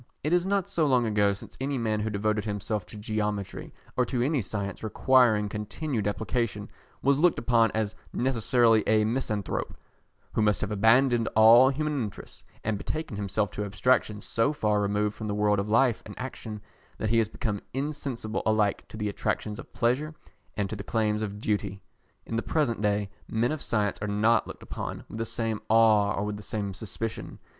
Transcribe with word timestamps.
It 0.23 0.33
is 0.33 0.47
not 0.47 0.67
so 0.67 0.87
long 0.87 1.05
ago 1.05 1.31
since 1.33 1.55
any 1.61 1.77
man 1.77 1.99
who 1.99 2.09
devoted 2.09 2.43
himself 2.43 2.87
to 2.87 2.97
geometry, 2.97 3.71
or 3.95 4.03
to 4.07 4.23
any 4.23 4.41
science 4.41 4.83
requiring 4.83 5.47
continued 5.47 6.07
application, 6.07 6.71
was 7.03 7.19
looked 7.19 7.37
upon 7.37 7.69
as 7.75 7.93
necessarily 8.11 8.83
a 8.87 9.05
misanthrope, 9.05 9.77
who 10.33 10.41
must 10.41 10.59
have 10.61 10.71
abandoned 10.71 11.29
all 11.35 11.69
human 11.69 12.01
interests, 12.01 12.43
and 12.63 12.79
betaken 12.79 13.15
himself 13.15 13.51
to 13.51 13.63
abstractions 13.63 14.25
so 14.25 14.51
far 14.53 14.81
removed 14.81 15.13
from 15.15 15.27
the 15.27 15.35
world 15.35 15.59
of 15.59 15.69
life 15.69 16.01
and 16.03 16.17
action 16.17 16.63
that 16.97 17.11
he 17.11 17.19
has 17.19 17.27
become 17.29 17.61
insensible 17.71 18.41
alike 18.43 18.83
to 18.87 18.97
the 18.97 19.07
attractions 19.07 19.59
of 19.59 19.71
pleasure 19.71 20.15
and 20.57 20.67
to 20.67 20.75
the 20.75 20.83
claims 20.83 21.21
of 21.21 21.39
duty. 21.39 21.79
In 22.25 22.35
the 22.37 22.41
present 22.41 22.81
day, 22.81 23.11
men 23.27 23.51
of 23.51 23.61
science 23.61 23.99
are 24.01 24.07
not 24.07 24.47
looked 24.47 24.63
upon 24.63 25.03
with 25.07 25.19
the 25.19 25.25
same 25.25 25.61
awe 25.69 26.15
or 26.15 26.23
with 26.25 26.37
the 26.37 26.41
same 26.41 26.73
suspicion. 26.73 27.37